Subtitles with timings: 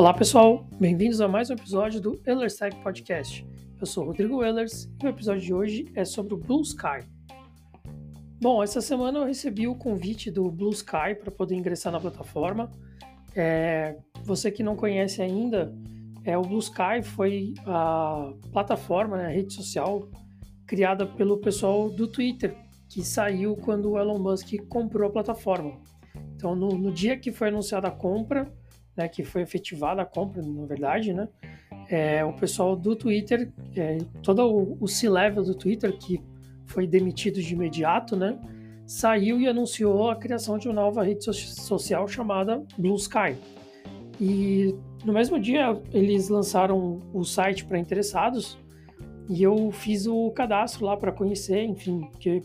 [0.00, 3.46] Olá pessoal, bem-vindos a mais um episódio do Ellerstag Podcast.
[3.78, 7.06] Eu sou Rodrigo Ehlers e o episódio de hoje é sobre o Blue Sky.
[8.40, 12.70] Bom, essa semana eu recebi o convite do Blue Sky para poder ingressar na plataforma.
[13.36, 15.70] É, você que não conhece ainda,
[16.24, 20.08] é, o Blue Sky foi a plataforma, né, a rede social
[20.66, 22.56] criada pelo pessoal do Twitter,
[22.88, 25.78] que saiu quando o Elon Musk comprou a plataforma.
[26.36, 28.50] Então, no, no dia que foi anunciada a compra,
[29.00, 31.26] né, que foi efetivada a compra, na verdade, né,
[31.88, 36.22] é, o pessoal do Twitter, é, todo o, o C-level do Twitter, que
[36.66, 38.38] foi demitido de imediato, né,
[38.86, 43.36] saiu e anunciou a criação de uma nova rede so social chamada Blue Sky.
[44.20, 48.58] E no mesmo dia eles lançaram o site para interessados
[49.28, 52.42] e eu fiz o cadastro lá para conhecer, enfim, porque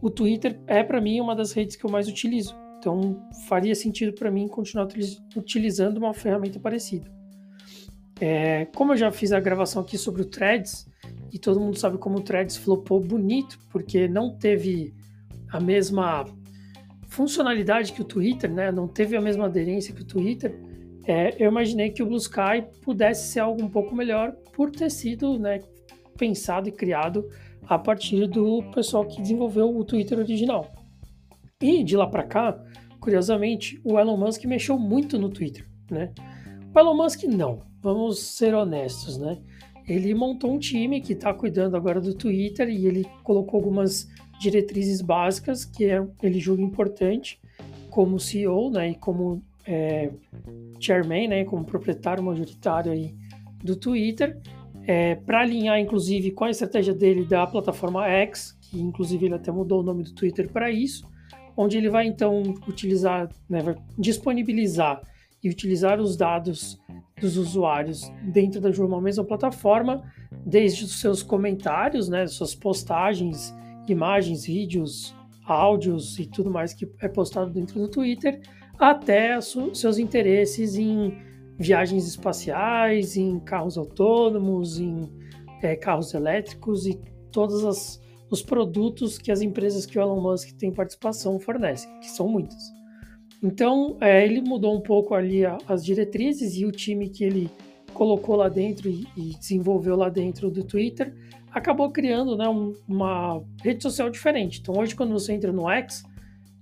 [0.00, 2.56] o Twitter é para mim uma das redes que eu mais utilizo.
[2.80, 4.88] Então faria sentido para mim continuar
[5.36, 7.12] utilizando uma ferramenta parecida.
[8.18, 10.88] É, como eu já fiz a gravação aqui sobre o Threads,
[11.30, 14.94] e todo mundo sabe como o Threads flopou bonito, porque não teve
[15.52, 16.24] a mesma
[17.06, 18.72] funcionalidade que o Twitter, né?
[18.72, 20.58] não teve a mesma aderência que o Twitter,
[21.04, 24.90] é, eu imaginei que o Blue Sky pudesse ser algo um pouco melhor por ter
[24.90, 25.60] sido né,
[26.16, 27.28] pensado e criado
[27.66, 30.79] a partir do pessoal que desenvolveu o Twitter original.
[31.62, 32.58] E de lá para cá,
[32.98, 36.10] curiosamente, o Elon Musk mexeu muito no Twitter, né?
[36.74, 39.38] O Elon Musk não, vamos ser honestos, né?
[39.86, 44.08] Ele montou um time que está cuidando agora do Twitter e ele colocou algumas
[44.40, 47.38] diretrizes básicas que é, ele julga importante
[47.90, 48.92] como CEO, né?
[48.92, 50.10] E como é,
[50.80, 51.44] chairman, né?
[51.44, 53.14] Como proprietário majoritário aí
[53.62, 54.40] do Twitter,
[54.86, 59.52] é, para alinhar inclusive com a estratégia dele da plataforma X, que inclusive ele até
[59.52, 61.06] mudou o nome do Twitter para isso
[61.56, 65.02] onde ele vai então utilizar, né, vai disponibilizar
[65.42, 66.78] e utilizar os dados
[67.20, 70.02] dos usuários dentro da uma mesma plataforma,
[70.44, 73.54] desde os seus comentários, né, suas postagens,
[73.88, 75.14] imagens, vídeos,
[75.46, 78.40] áudios e tudo mais que é postado dentro do Twitter,
[78.78, 81.18] até seus interesses em
[81.58, 85.12] viagens espaciais, em carros autônomos, em
[85.62, 86.98] é, carros elétricos e
[87.30, 92.08] todas as os produtos que as empresas que o Elon Musk tem participação fornecem, que
[92.10, 92.72] são muitas.
[93.42, 97.50] Então, é, ele mudou um pouco ali a, as diretrizes e o time que ele
[97.94, 101.14] colocou lá dentro e, e desenvolveu lá dentro do Twitter
[101.52, 104.60] acabou criando né, um, uma rede social diferente.
[104.60, 106.04] Então, hoje, quando você entra no X,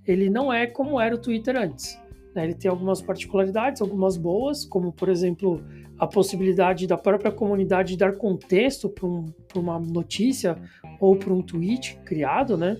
[0.07, 1.99] ele não é como era o Twitter antes.
[2.39, 2.45] Né?
[2.45, 5.61] Ele tem algumas particularidades, algumas boas, como, por exemplo,
[5.99, 9.27] a possibilidade da própria comunidade dar contexto para um,
[9.57, 10.57] uma notícia
[11.01, 12.79] ou para um tweet criado, né?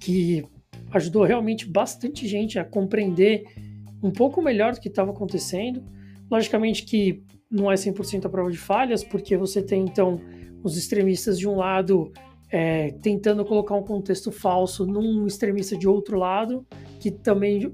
[0.00, 0.44] Que
[0.90, 3.44] ajudou realmente bastante gente a compreender
[4.02, 5.84] um pouco melhor do que estava acontecendo.
[6.28, 10.20] Logicamente que não é 100% a prova de falhas, porque você tem então
[10.64, 12.12] os extremistas de um lado
[12.50, 16.66] é, tentando colocar um contexto falso num extremista de outro lado,
[16.98, 17.72] que também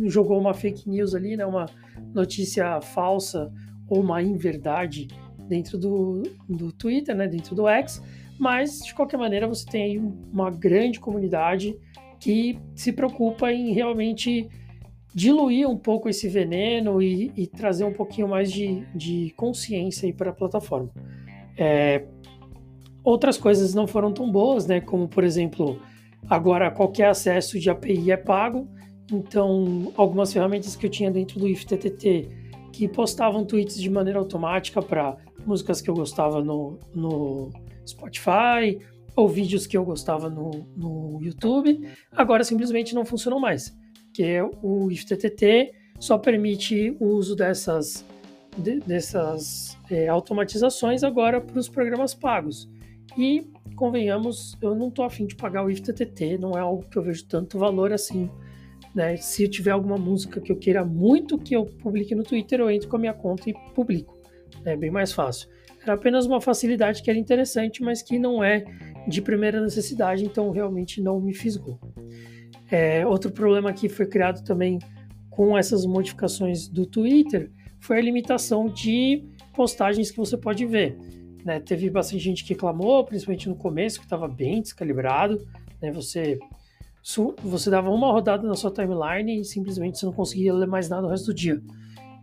[0.00, 1.66] jogou uma fake news ali, né, uma
[2.14, 3.52] notícia falsa
[3.88, 5.08] ou uma inverdade
[5.48, 8.02] dentro do, do Twitter, né, dentro do X,
[8.38, 9.98] mas de qualquer maneira você tem
[10.32, 11.76] uma grande comunidade
[12.18, 14.48] que se preocupa em realmente
[15.14, 20.30] diluir um pouco esse veneno e, e trazer um pouquinho mais de, de consciência para
[20.30, 20.90] a plataforma.
[21.58, 22.04] É,
[23.02, 24.80] outras coisas não foram tão boas, né?
[24.80, 25.80] Como por exemplo,
[26.28, 28.68] agora qualquer acesso de API é pago.
[29.12, 32.28] Então, algumas ferramentas que eu tinha dentro do IFTTT
[32.72, 37.50] que postavam tweets de maneira automática para músicas que eu gostava no, no
[37.86, 38.78] Spotify
[39.16, 44.90] ou vídeos que eu gostava no, no YouTube, agora simplesmente não funcionam mais, porque o
[44.90, 48.04] IFTTT só permite o uso dessas,
[48.56, 52.68] de, dessas é, automatizações agora para os programas pagos.
[53.16, 57.02] E, convenhamos, eu não estou afim de pagar o IFTTT, não é algo que eu
[57.02, 58.30] vejo tanto valor assim.
[58.94, 59.16] Né?
[59.16, 62.88] Se tiver alguma música que eu queira muito que eu publique no Twitter, eu entro
[62.88, 64.18] com a minha conta e publico.
[64.64, 65.48] É bem mais fácil.
[65.82, 68.64] Era apenas uma facilidade que era interessante, mas que não é
[69.08, 71.78] de primeira necessidade, então realmente não me fisgou.
[72.70, 74.78] É, outro problema que foi criado também
[75.30, 79.24] com essas modificações do Twitter foi a limitação de
[79.54, 80.96] postagens que você pode ver.
[81.44, 81.60] Né?
[81.60, 85.46] Teve bastante gente que reclamou, principalmente no começo, que estava bem descalibrado.
[85.80, 85.90] Né?
[85.92, 86.38] Você,
[87.42, 91.06] você dava uma rodada na sua timeline e simplesmente você não conseguia ler mais nada
[91.06, 91.60] o resto do dia.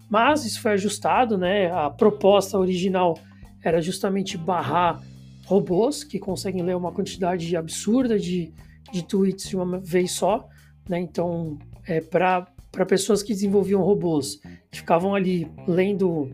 [0.10, 1.70] Mas isso foi ajustado, né?
[1.72, 3.18] A proposta original
[3.62, 5.02] era justamente barrar
[5.46, 8.54] robôs que conseguem ler uma quantidade absurda de,
[8.92, 10.48] de tweets de uma vez só,
[10.88, 11.00] né?
[11.00, 12.48] Então, é, para
[12.88, 14.40] pessoas que desenvolviam robôs,
[14.72, 16.32] que ficavam ali lendo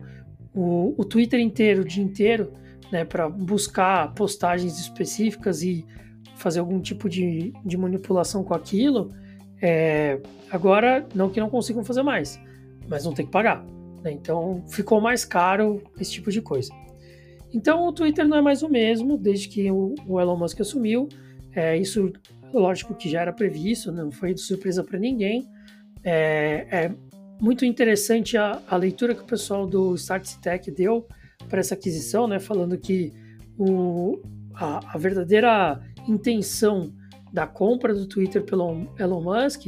[0.54, 2.52] o, o Twitter inteiro, o dia inteiro,
[2.94, 5.84] né, para buscar postagens específicas e
[6.36, 9.12] fazer algum tipo de, de manipulação com aquilo,
[9.60, 12.38] é, agora não que não consigam fazer mais,
[12.86, 13.64] mas vão ter que pagar.
[14.00, 14.12] Né?
[14.12, 16.72] Então ficou mais caro esse tipo de coisa.
[17.52, 21.08] Então o Twitter não é mais o mesmo desde que o, o Elon Musk assumiu.
[21.52, 22.12] É, isso,
[22.52, 25.48] lógico que já era previsto, não foi de surpresa para ninguém.
[26.04, 26.94] É, é,
[27.40, 31.08] muito interessante a, a, leitura que o pessoal do Start Tech deu
[31.48, 33.12] para essa aquisição, né, falando que
[33.58, 34.20] o,
[34.54, 36.92] a, a verdadeira intenção
[37.32, 39.66] da compra do Twitter pelo Elon Musk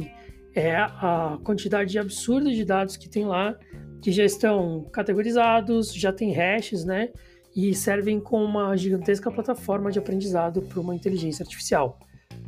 [0.55, 3.55] é a quantidade absurda de dados que tem lá,
[4.01, 7.09] que já estão categorizados, já tem hashes, né?
[7.55, 11.99] E servem como uma gigantesca plataforma de aprendizado para uma inteligência artificial.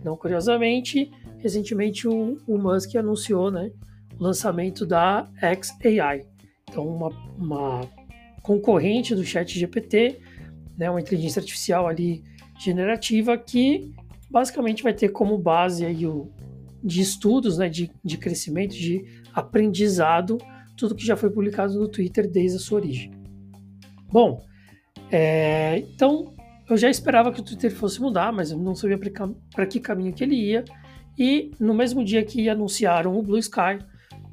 [0.04, 3.72] Não curiosamente, recentemente o, o Musk anunciou né,
[4.18, 6.26] o lançamento da XAI,
[6.70, 7.82] então uma, uma
[8.50, 10.22] concorrente do ChatGPT,
[10.76, 12.24] né, uma inteligência artificial ali
[12.60, 13.94] generativa que
[14.28, 16.32] basicamente vai ter como base aí o,
[16.84, 19.06] de estudos, né, de, de crescimento, de
[19.36, 20.40] aprendizado,
[20.76, 23.12] tudo que já foi publicado no Twitter desde a sua origem.
[24.12, 24.44] Bom,
[25.12, 26.34] é, então
[26.68, 28.98] eu já esperava que o Twitter fosse mudar, mas eu não sabia
[29.54, 30.66] para que caminho que ele ia.
[31.16, 33.78] E no mesmo dia que anunciaram o Blue Sky,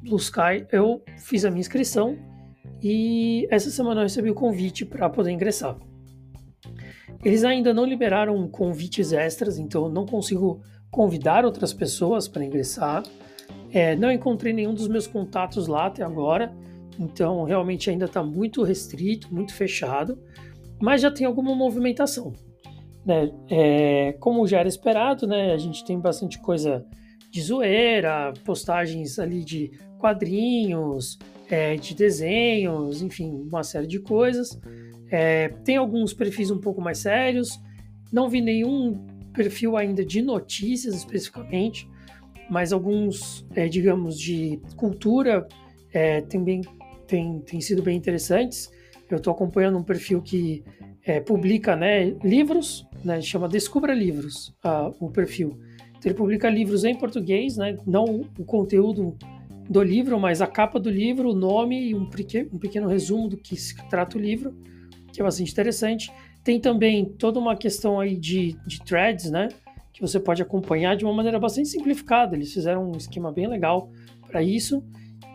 [0.01, 2.17] Blue Sky, eu fiz a minha inscrição
[2.81, 5.77] e essa semana eu recebi o convite para poder ingressar.
[7.23, 13.03] Eles ainda não liberaram convites extras, então não consigo convidar outras pessoas para ingressar.
[13.71, 16.55] É, não encontrei nenhum dos meus contatos lá até agora,
[16.99, 20.17] então realmente ainda está muito restrito, muito fechado,
[20.79, 22.33] mas já tem alguma movimentação.
[23.05, 23.31] Né?
[23.49, 26.85] É, como já era esperado, né, a gente tem bastante coisa
[27.31, 31.17] de zoeira, postagens ali de quadrinhos,
[31.49, 34.59] é, de desenhos, enfim, uma série de coisas.
[35.09, 37.59] É, tem alguns perfis um pouco mais sérios.
[38.11, 41.87] Não vi nenhum perfil ainda de notícias especificamente,
[42.49, 45.47] mas alguns, é, digamos, de cultura
[45.93, 46.61] é, também
[47.05, 48.69] tem, tem sido bem interessantes.
[49.09, 50.63] Eu estou acompanhando um perfil que
[51.03, 54.53] é, publica né, livros, né, chama Descubra Livros,
[54.99, 55.57] o perfil.
[55.91, 59.17] Então, ele publica livros em português, né, não o conteúdo
[59.69, 63.37] do livro, mas a capa do livro, o nome e um, um pequeno resumo do
[63.37, 64.55] que se trata o livro
[65.17, 66.13] que é bastante interessante.
[66.43, 69.49] Tem também toda uma questão aí de, de threads, né?
[69.91, 72.35] Que você pode acompanhar de uma maneira bastante simplificada.
[72.35, 73.89] Eles fizeram um esquema bem legal
[74.27, 74.83] para isso,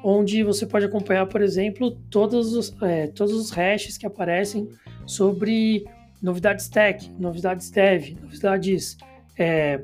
[0.04, 4.68] onde você pode acompanhar, por exemplo, todos os, é, todos os hashes que aparecem
[5.04, 5.84] sobre
[6.22, 8.96] novidades tech, novidades dev, novidades
[9.36, 9.82] é,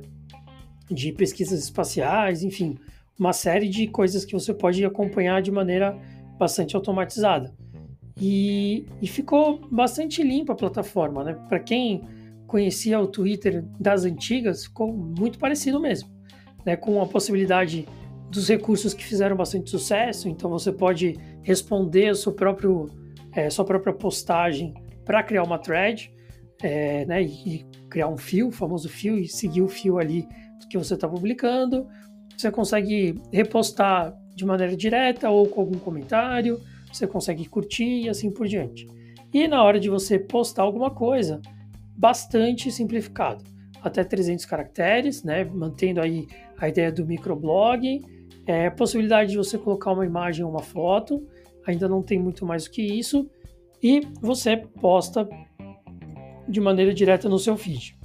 [0.89, 2.79] de pesquisas espaciais, enfim,
[3.19, 5.99] uma série de coisas que você pode acompanhar de maneira
[6.39, 7.53] bastante automatizada.
[8.21, 11.35] E, e ficou bastante limpa a plataforma, né?
[11.49, 12.03] Para quem
[12.47, 16.11] conhecia o Twitter das antigas, ficou muito parecido mesmo,
[16.65, 16.77] né?
[16.77, 17.87] Com a possibilidade
[18.31, 22.87] dos recursos que fizeram bastante sucesso, então você pode responder seu próprio,
[23.33, 24.75] é, sua própria postagem
[25.05, 26.13] para criar uma thread,
[26.63, 27.23] é, né?
[27.23, 30.27] E criar um fio, o famoso fio, e seguir o fio ali
[30.69, 31.87] que você está publicando.
[32.39, 36.61] Você consegue repostar de maneira direta ou com algum comentário
[36.93, 38.87] você consegue curtir e assim por diante.
[39.33, 41.41] E na hora de você postar alguma coisa,
[41.97, 43.45] bastante simplificado,
[43.83, 46.27] até 300 caracteres, né, mantendo aí
[46.57, 48.01] a ideia do microblog,
[48.47, 51.27] é, possibilidade de você colocar uma imagem ou uma foto,
[51.67, 53.29] ainda não tem muito mais do que isso,
[53.83, 55.29] e você posta
[56.49, 57.97] de maneira direta no seu feed.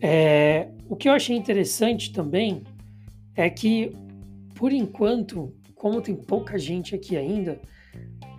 [0.00, 2.62] É, o que eu achei interessante também
[3.36, 3.92] é que,
[4.54, 7.60] por enquanto, como tem pouca gente aqui ainda,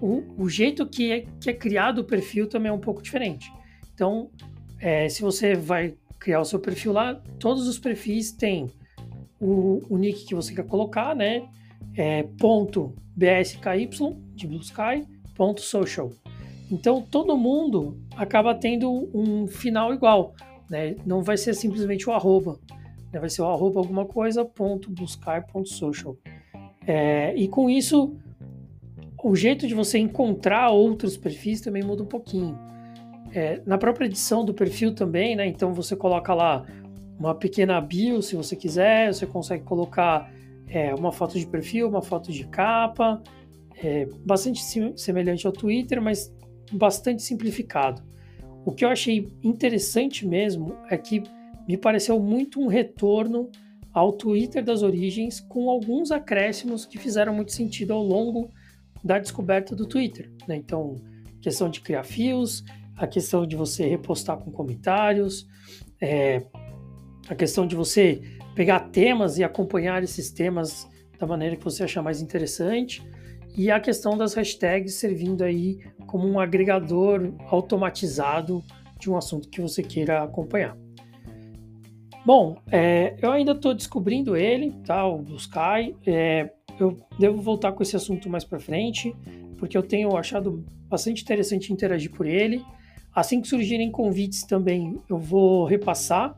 [0.02, 3.52] o, o jeito que é, que é criado o perfil também é um pouco diferente.
[3.94, 4.30] Então,
[4.80, 8.70] é, se você vai criar o seu perfil lá, todos os perfis têm
[9.40, 11.48] o, o nick que você quer colocar, né?
[11.96, 13.90] É, ponto BSKY
[14.36, 16.12] de Blue Sky, ponto social.
[16.70, 20.36] Então todo mundo acaba tendo um final igual,
[20.70, 20.96] né?
[21.06, 22.60] Não vai ser simplesmente o arroba?
[23.12, 26.18] Vai ser o arroba alguma coisa ponto Sky ponto social.
[26.86, 28.16] É, e com isso,
[29.24, 32.58] o jeito de você encontrar outros perfis também muda um pouquinho.
[33.34, 35.46] É, na própria edição do perfil também, né?
[35.48, 36.66] Então você coloca lá
[37.20, 40.32] uma pequena bio, se você quiser, você consegue colocar
[40.68, 43.22] é, uma foto de perfil, uma foto de capa,
[43.84, 44.62] é, bastante
[44.96, 46.34] semelhante ao Twitter, mas
[46.72, 48.02] bastante simplificado.
[48.66, 51.24] O que eu achei interessante mesmo é que
[51.68, 53.50] me pareceu muito um retorno
[53.94, 58.50] ao Twitter das origens com alguns acréscimos que fizeram muito sentido ao longo
[59.04, 60.32] da descoberta do Twitter.
[60.48, 60.56] Né?
[60.56, 60.96] Então,
[61.42, 62.64] questão de criar fios,
[62.96, 65.48] a questão de você repostar com comentários,
[66.02, 66.44] é,
[67.28, 68.22] a questão de você
[68.56, 70.88] pegar temas e acompanhar esses temas
[71.20, 73.04] da maneira que você achar mais interessante,
[73.56, 78.64] e a questão das hashtags servindo aí como um agregador automatizado
[79.00, 80.78] de um assunto que você queira acompanhar.
[82.28, 85.08] Bom, é, eu ainda estou descobrindo ele, tá?
[85.08, 85.96] O Blue Sky.
[86.06, 89.16] É, eu devo voltar com esse assunto mais para frente,
[89.58, 92.62] porque eu tenho achado bastante interessante interagir por ele.
[93.16, 96.36] Assim que surgirem convites também, eu vou repassar,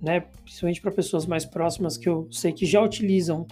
[0.00, 0.20] né?
[0.42, 3.46] Principalmente para pessoas mais próximas que eu sei que já utilizam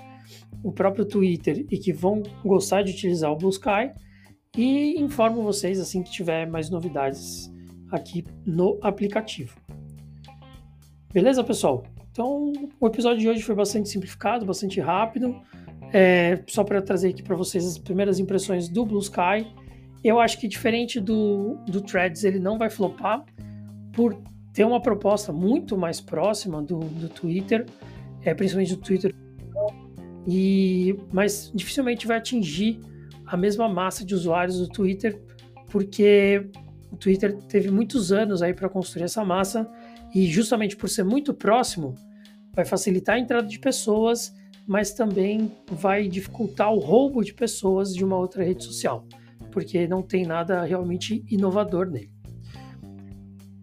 [0.62, 3.93] o próprio Twitter e que vão gostar de utilizar o Blue Sky.
[4.57, 7.53] E informo vocês assim que tiver mais novidades
[7.93, 9.63] aqui no aplicativo.
[11.14, 11.85] Beleza, pessoal?
[12.11, 15.40] Então, o episódio de hoje foi bastante simplificado, bastante rápido.
[15.92, 19.47] É, só para trazer aqui para vocês as primeiras impressões do Blue Sky.
[20.02, 23.25] Eu acho que diferente do, do Threads, ele não vai flopar
[23.92, 24.21] por
[24.52, 27.64] ter uma proposta muito mais próxima do, do Twitter,
[28.25, 29.14] é, principalmente do Twitter,
[30.26, 32.80] e, mas dificilmente vai atingir
[33.25, 35.23] a mesma massa de usuários do Twitter,
[35.71, 36.50] porque
[36.90, 39.71] o Twitter teve muitos anos aí para construir essa massa
[40.14, 41.94] e justamente por ser muito próximo,
[42.54, 44.33] vai facilitar a entrada de pessoas,
[44.66, 49.06] mas também vai dificultar o roubo de pessoas de uma outra rede social,
[49.50, 52.14] porque não tem nada realmente inovador nele.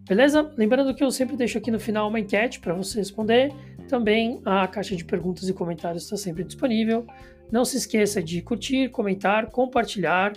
[0.06, 0.52] Beleza?
[0.56, 3.52] Lembrando que eu sempre deixo aqui no final uma enquete para você responder.
[3.88, 7.06] Também a caixa de perguntas e comentários está sempre disponível.
[7.50, 10.32] Não se esqueça de curtir, comentar, compartilhar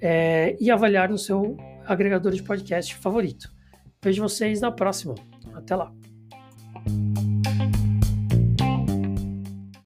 [0.00, 3.52] é, e avaliar no seu agregador de podcast favorito.
[4.02, 5.14] Vejo vocês na próxima.
[5.54, 5.92] Até lá!